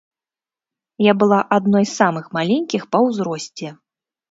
Я 1.07 1.13
была 1.25 1.39
адной 1.59 1.85
з 1.91 1.95
самых 2.01 2.25
маленькіх 2.39 2.81
па 2.95 3.05
ўзросце. 3.07 3.77